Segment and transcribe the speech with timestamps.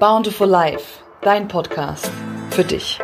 [0.00, 2.08] Bountiful Life, dein Podcast
[2.50, 3.00] für dich.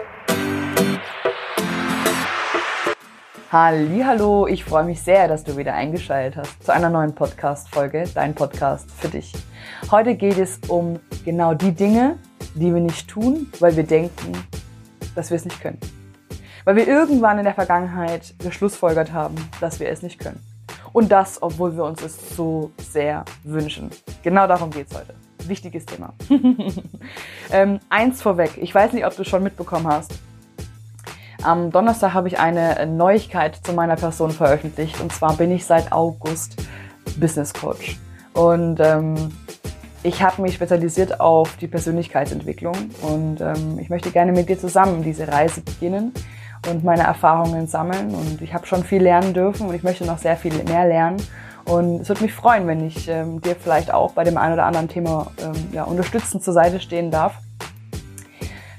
[3.51, 8.05] Hallo, ich freue mich sehr, dass du wieder eingeschaltet hast zu einer neuen Podcast Folge,
[8.15, 9.33] dein Podcast für dich.
[9.91, 12.19] Heute geht es um genau die Dinge,
[12.55, 14.33] die wir nicht tun, weil wir denken,
[15.17, 15.81] dass wir es nicht können.
[16.65, 20.41] Weil wir irgendwann in der Vergangenheit geschlussfolgert haben, dass wir es nicht können.
[20.93, 23.91] Und das, obwohl wir uns es so sehr wünschen.
[24.23, 25.15] Genau darum geht es heute
[25.49, 26.15] wichtiges Thema.
[27.51, 30.13] ähm, eins vorweg, ich weiß nicht, ob du schon mitbekommen hast.
[31.43, 35.93] Am Donnerstag habe ich eine Neuigkeit zu meiner Person veröffentlicht und zwar bin ich seit
[35.93, 36.57] August
[37.19, 37.99] Business Coach.
[38.33, 39.33] Und ähm,
[40.03, 45.03] ich habe mich spezialisiert auf die Persönlichkeitsentwicklung und ähm, ich möchte gerne mit dir zusammen
[45.03, 46.13] diese Reise beginnen
[46.69, 48.15] und meine Erfahrungen sammeln.
[48.15, 51.17] Und ich habe schon viel lernen dürfen und ich möchte noch sehr viel mehr lernen.
[51.65, 54.67] Und es würde mich freuen, wenn ich ähm, dir vielleicht auch bei dem einen oder
[54.67, 57.39] anderen Thema ähm, ja, unterstützend zur Seite stehen darf.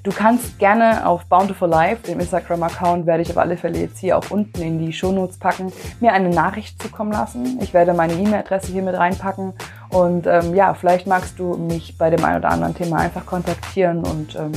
[0.04, 4.16] Du kannst gerne auf Bountiful Life, dem Instagram-Account, werde ich auf alle Fälle jetzt hier
[4.16, 7.58] auch unten in die Shownotes packen, mir eine Nachricht zukommen lassen.
[7.60, 9.54] Ich werde meine E-Mail-Adresse hier mit reinpacken
[9.90, 14.04] und ähm, ja, vielleicht magst du mich bei dem einen oder anderen Thema einfach kontaktieren
[14.04, 14.52] und ähm,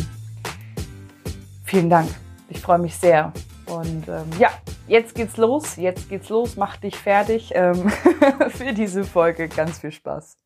[1.65, 2.11] vielen Dank.
[2.51, 3.33] Ich freue mich sehr.
[3.65, 4.51] Und ähm, ja,
[4.89, 7.89] jetzt geht's los, jetzt geht's los, mach dich fertig ähm,
[8.49, 9.49] für diese Folge.
[9.49, 10.37] Ganz viel Spaß.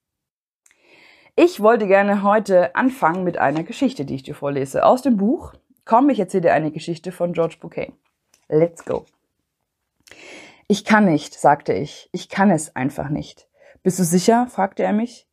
[1.34, 4.84] Ich wollte gerne heute anfangen mit einer Geschichte, die ich dir vorlese.
[4.84, 5.54] Aus dem Buch
[5.84, 7.92] Komm, ich erzähle dir eine Geschichte von George Bouquet.
[8.48, 9.04] Let's go.
[10.68, 12.08] Ich kann nicht, sagte ich.
[12.12, 13.48] Ich kann es einfach nicht.
[13.82, 14.46] Bist du sicher?
[14.48, 15.26] fragte er mich.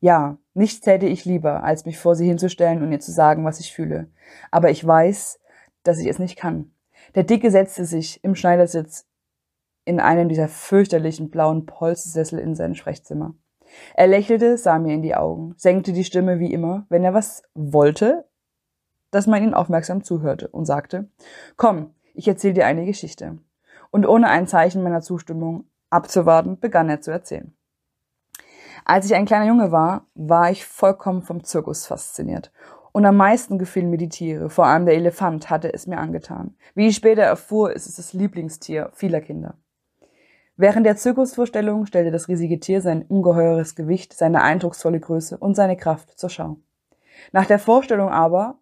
[0.00, 3.58] Ja, nichts täte ich lieber, als mich vor sie hinzustellen und ihr zu sagen, was
[3.58, 4.08] ich fühle.
[4.52, 5.40] Aber ich weiß,
[5.82, 6.70] dass ich es nicht kann.
[7.14, 9.06] Der Dicke setzte sich im Schneidersitz
[9.84, 13.34] in einen dieser fürchterlichen blauen Polstersessel in sein Sprechzimmer.
[13.94, 17.42] Er lächelte, sah mir in die Augen, senkte die Stimme wie immer, wenn er was
[17.54, 18.28] wollte,
[19.10, 21.10] dass man ihn aufmerksam zuhörte und sagte,
[21.56, 23.38] komm, ich erzähle dir eine Geschichte.
[23.90, 27.54] Und ohne ein Zeichen meiner Zustimmung abzuwarten, begann er zu erzählen.
[28.84, 32.52] Als ich ein kleiner Junge war, war ich vollkommen vom Zirkus fasziniert
[32.98, 36.56] und am meisten gefielen mir die Tiere, vor allem der Elefant hatte es mir angetan.
[36.74, 39.54] Wie ich später erfuhr, ist es das Lieblingstier vieler Kinder.
[40.56, 45.76] Während der Zirkusvorstellung stellte das riesige Tier sein ungeheures Gewicht, seine eindrucksvolle Größe und seine
[45.76, 46.56] Kraft zur Schau.
[47.30, 48.58] Nach der Vorstellung aber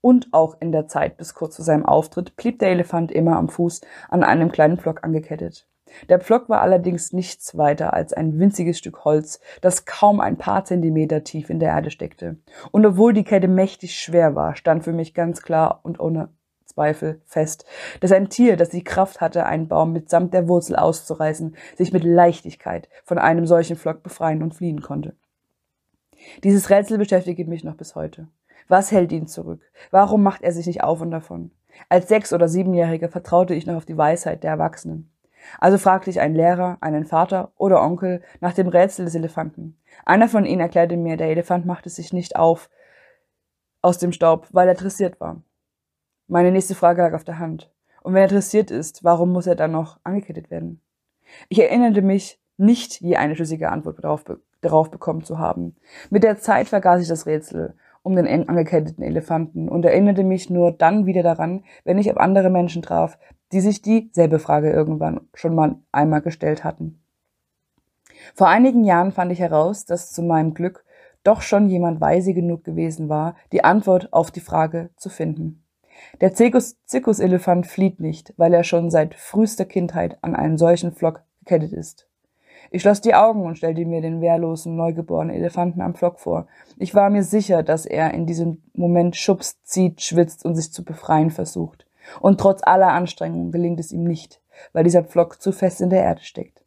[0.00, 3.50] und auch in der Zeit bis kurz zu seinem Auftritt blieb der Elefant immer am
[3.50, 5.68] Fuß an einem kleinen Pflock angekettet.
[6.08, 10.64] Der Pflock war allerdings nichts weiter als ein winziges Stück Holz, das kaum ein paar
[10.64, 12.36] Zentimeter tief in der Erde steckte.
[12.70, 16.30] Und obwohl die Kette mächtig schwer war, stand für mich ganz klar und ohne
[16.64, 17.66] Zweifel fest,
[18.00, 22.04] dass ein Tier, das die Kraft hatte, einen Baum mitsamt der Wurzel auszureißen, sich mit
[22.04, 25.14] Leichtigkeit von einem solchen Flock befreien und fliehen konnte.
[26.44, 28.28] Dieses Rätsel beschäftigt mich noch bis heute.
[28.68, 29.60] Was hält ihn zurück?
[29.90, 31.50] Warum macht er sich nicht auf und davon?
[31.88, 35.11] Als Sechs- oder Siebenjähriger vertraute ich noch auf die Weisheit der Erwachsenen.
[35.58, 39.78] Also fragte ich einen Lehrer, einen Vater oder Onkel nach dem Rätsel des Elefanten.
[40.04, 42.70] Einer von ihnen erklärte mir, der Elefant machte sich nicht auf
[43.80, 45.42] aus dem Staub, weil er dressiert war.
[46.28, 47.70] Meine nächste Frage lag auf der Hand.
[48.02, 50.80] Und wenn er dressiert ist, warum muss er dann noch angekettet werden?
[51.48, 54.24] Ich erinnerte mich, nicht je eine schlüssige Antwort darauf,
[54.60, 55.76] darauf bekommen zu haben.
[56.10, 60.72] Mit der Zeit vergaß ich das Rätsel um den angeketteten Elefanten und erinnerte mich nur
[60.72, 63.18] dann wieder daran, wenn ich auf andere Menschen traf,
[63.52, 67.02] die sich dieselbe Frage irgendwann schon mal einmal gestellt hatten.
[68.34, 70.84] Vor einigen Jahren fand ich heraus, dass zu meinem Glück
[71.24, 75.64] doch schon jemand weise genug gewesen war, die Antwort auf die Frage zu finden.
[76.20, 81.22] Der Zirkus Zirkuselefant flieht nicht, weil er schon seit frühester Kindheit an einen solchen Flock
[81.40, 82.08] gekettet ist.
[82.70, 86.46] Ich schloss die Augen und stellte mir den wehrlosen, neugeborenen Elefanten am Flock vor.
[86.78, 90.84] Ich war mir sicher, dass er in diesem Moment schubst, zieht, schwitzt und sich zu
[90.84, 91.86] befreien versucht.
[92.20, 94.40] Und trotz aller Anstrengungen gelingt es ihm nicht,
[94.72, 96.62] weil dieser Pflock zu fest in der Erde steckt.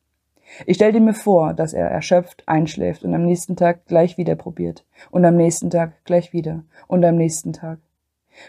[0.66, 4.86] Ich stellte mir vor, dass er erschöpft einschläft und am nächsten Tag gleich wieder probiert
[5.12, 7.80] und am nächsten Tag gleich wieder und am nächsten Tag.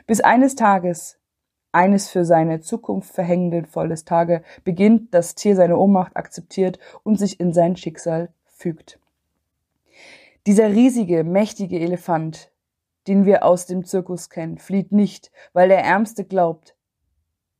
[0.06, 1.18] Bis eines Tages,
[1.72, 7.40] eines für seine Zukunft verhängenden volles Tage, beginnt das Tier seine Ohnmacht akzeptiert und sich
[7.40, 8.98] in sein Schicksal fügt.
[10.46, 12.52] Dieser riesige, mächtige Elefant,
[13.08, 16.75] den wir aus dem Zirkus kennen, flieht nicht, weil der Ärmste glaubt,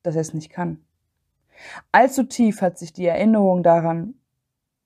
[0.06, 0.78] dass er es nicht kann.
[1.92, 4.14] Allzu tief hat sich die Erinnerung daran,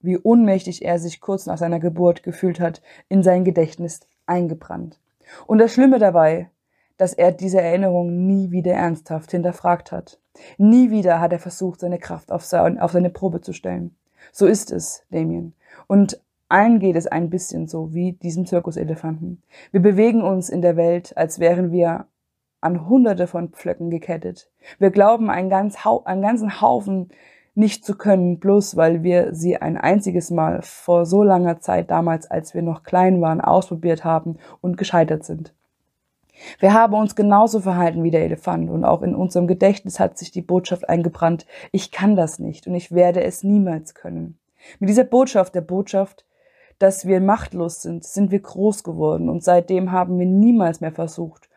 [0.01, 4.99] wie ohnmächtig er sich kurz nach seiner Geburt gefühlt hat, in sein Gedächtnis eingebrannt.
[5.47, 6.51] Und das Schlimme dabei,
[6.97, 10.21] dass er diese Erinnerung nie wieder ernsthaft hinterfragt hat.
[10.59, 13.97] Nie wieder hat er versucht, seine Kraft auf seine Probe zu stellen.
[14.33, 15.55] So ist es, Damien.
[15.87, 19.43] Und allen geht es ein bisschen so wie diesem Zirkuselefanten.
[19.71, 22.07] Wir bewegen uns in der Welt, als wären wir
[22.61, 24.51] an hunderte von Pflöcken gekettet.
[24.79, 27.11] Wir glauben einen, ganz einen ganzen Haufen
[27.55, 32.31] nicht zu können, bloß weil wir sie ein einziges Mal vor so langer Zeit damals,
[32.31, 35.53] als wir noch klein waren, ausprobiert haben und gescheitert sind.
[36.59, 40.31] Wir haben uns genauso verhalten wie der Elefant und auch in unserem Gedächtnis hat sich
[40.31, 44.39] die Botschaft eingebrannt, ich kann das nicht und ich werde es niemals können.
[44.79, 46.25] Mit dieser Botschaft, der Botschaft,
[46.79, 51.50] dass wir machtlos sind, sind wir groß geworden und seitdem haben wir niemals mehr versucht,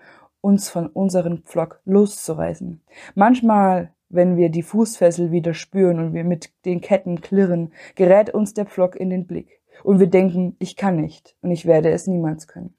[0.43, 2.81] uns von unserem Pflock loszureißen.
[3.15, 8.53] Manchmal, wenn wir die Fußfessel wieder spüren und wir mit den Ketten klirren, gerät uns
[8.53, 12.07] der Pflock in den Blick und wir denken, ich kann nicht und ich werde es
[12.07, 12.75] niemals können.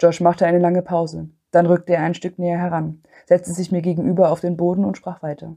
[0.00, 1.28] Josh machte eine lange Pause.
[1.50, 4.96] Dann rückte er ein Stück näher heran, setzte sich mir gegenüber auf den Boden und
[4.96, 5.56] sprach weiter.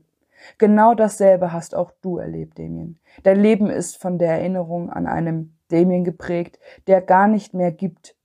[0.57, 2.99] Genau dasselbe hast auch du erlebt, Damien.
[3.21, 6.57] Dein Leben ist von der Erinnerung an einem Damien geprägt,
[6.87, 8.15] der gar nicht mehr gibt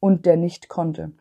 [0.00, 1.12] und der nicht konnte.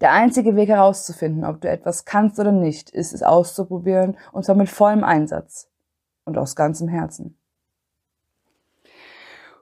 [0.00, 4.54] Der einzige Weg herauszufinden, ob du etwas kannst oder nicht, ist es auszuprobieren und zwar
[4.54, 5.70] mit vollem Einsatz
[6.24, 7.38] und aus ganzem Herzen.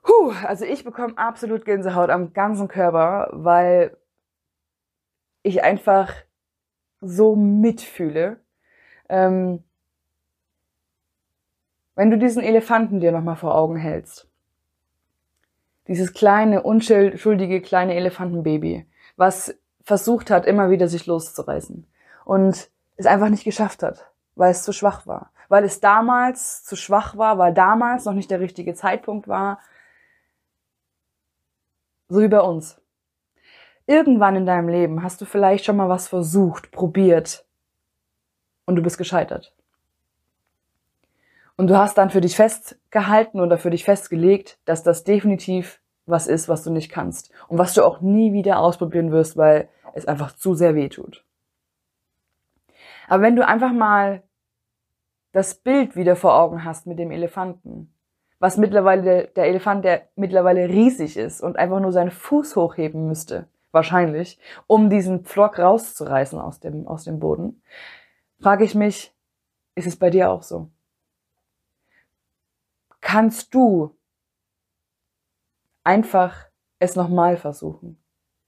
[0.03, 3.97] Puh, also ich bekomme absolut Gänsehaut am ganzen Körper, weil
[5.43, 6.13] ich einfach
[7.01, 8.41] so mitfühle.
[9.09, 9.63] Ähm,
[11.95, 14.29] wenn du diesen Elefanten dir nochmal vor Augen hältst,
[15.89, 18.87] dieses kleine, unschuldige kleine Elefantenbaby,
[19.17, 19.57] was
[19.87, 21.87] versucht hat, immer wieder sich loszureißen
[22.25, 26.75] und es einfach nicht geschafft hat, weil es zu schwach war, weil es damals zu
[26.75, 29.61] schwach war, weil damals noch nicht der richtige Zeitpunkt war,
[32.09, 32.81] so wie bei uns.
[33.87, 37.47] Irgendwann in deinem Leben hast du vielleicht schon mal was versucht, probiert
[38.65, 39.55] und du bist gescheitert.
[41.57, 46.27] Und du hast dann für dich festgehalten oder für dich festgelegt, dass das definitiv was
[46.27, 50.07] ist, was du nicht kannst und was du auch nie wieder ausprobieren wirst, weil es
[50.07, 51.25] einfach zu sehr weh tut.
[53.09, 54.23] Aber wenn du einfach mal
[55.33, 57.93] das Bild wieder vor Augen hast mit dem Elefanten
[58.39, 63.49] was mittlerweile der, Elefant, der mittlerweile riesig ist und einfach nur seinen Fuß hochheben müsste,
[63.73, 67.63] wahrscheinlich, um diesen Pflock rauszureißen aus dem, aus dem Boden,
[68.41, 69.15] frage ich mich,
[69.75, 70.69] ist es bei dir auch so?
[73.01, 73.96] Kannst du
[75.87, 76.49] einfach
[76.79, 77.97] es nochmal versuchen?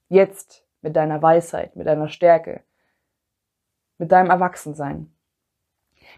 [0.08, 2.62] Jetzt mit deiner Weisheit, mit deiner Stärke,
[3.96, 5.12] mit deinem Erwachsensein.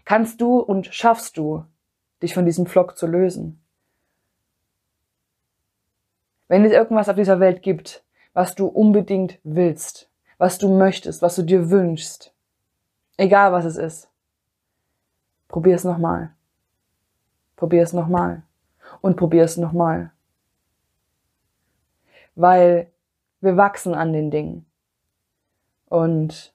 [0.03, 1.65] Kannst du und schaffst du,
[2.21, 3.63] dich von diesem Pflock zu lösen?
[6.47, 8.03] Wenn es irgendwas auf dieser Welt gibt,
[8.33, 12.33] was du unbedingt willst, was du möchtest, was du dir wünschst,
[13.17, 14.09] egal was es ist,
[15.47, 16.33] probier es nochmal.
[17.55, 18.43] Probier es nochmal.
[19.01, 20.11] Und probier es nochmal.
[22.35, 22.91] Weil
[23.41, 24.65] wir wachsen an den Dingen.
[25.87, 26.53] Und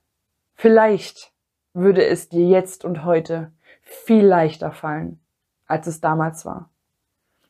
[0.55, 1.33] vielleicht
[1.75, 3.53] würde es dir jetzt und heute
[3.83, 5.21] viel leichter fallen,
[5.67, 6.71] als es damals war.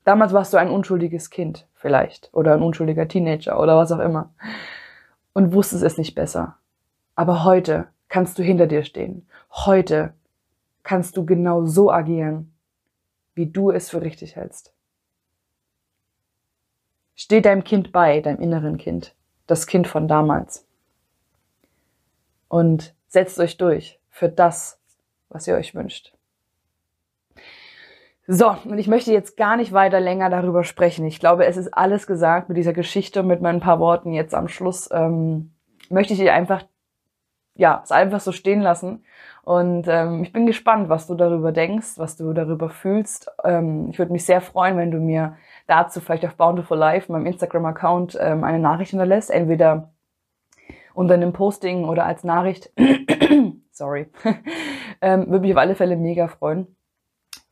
[0.05, 4.34] Damals warst du ein unschuldiges Kind vielleicht oder ein unschuldiger Teenager oder was auch immer
[5.32, 6.56] und wusstest es nicht besser.
[7.14, 9.29] Aber heute kannst du hinter dir stehen.
[9.50, 10.14] Heute
[10.82, 12.55] kannst du genau so agieren,
[13.34, 14.75] wie du es für richtig hältst.
[17.17, 19.15] Steh deinem Kind bei, deinem inneren Kind,
[19.46, 20.67] das Kind von damals.
[22.49, 24.81] Und setzt euch durch für das,
[25.31, 26.13] was ihr euch wünscht.
[28.29, 31.06] So, und ich möchte jetzt gar nicht weiter länger darüber sprechen.
[31.06, 34.49] Ich glaube, es ist alles gesagt mit dieser Geschichte, mit meinen paar Worten jetzt am
[34.49, 34.89] Schluss.
[34.93, 35.53] Ähm,
[35.91, 36.65] möchte ich dir einfach,
[37.56, 39.05] ja, es einfach so stehen lassen.
[39.43, 43.31] Und ähm, ich bin gespannt, was du darüber denkst, was du darüber fühlst.
[43.44, 45.36] Ähm, ich würde mich sehr freuen, wenn du mir
[45.67, 49.31] dazu vielleicht auf Bountiful Life, meinem Instagram-Account, ähm, eine Nachricht hinterlässt.
[49.31, 49.91] Entweder
[50.94, 52.72] unter einem Posting oder als Nachricht.
[53.70, 54.08] Sorry.
[55.01, 56.77] ähm, würde mich auf alle Fälle mega freuen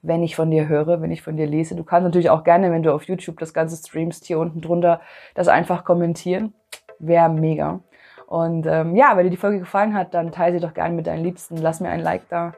[0.07, 1.75] wenn ich von dir höre, wenn ich von dir lese.
[1.75, 5.01] Du kannst natürlich auch gerne, wenn du auf YouTube das Ganze streamst, hier unten drunter
[5.35, 6.53] das einfach kommentieren.
[6.99, 7.81] Wäre mega.
[8.27, 11.07] Und ähm, ja, wenn dir die Folge gefallen hat, dann teile sie doch gerne mit
[11.07, 11.57] deinen Liebsten.
[11.57, 12.53] Lass mir ein Like da.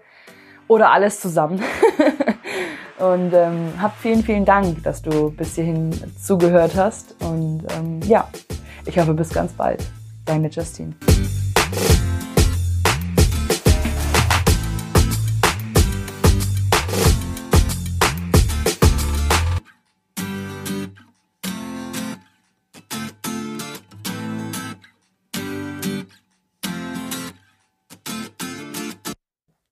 [0.68, 1.62] Oder alles zusammen.
[2.98, 7.16] und ähm, hab vielen, vielen Dank, dass du bis hierhin zugehört hast.
[7.22, 8.28] Und ähm, ja,
[8.84, 9.84] ich hoffe bis ganz bald.
[10.24, 10.94] Deine Justine.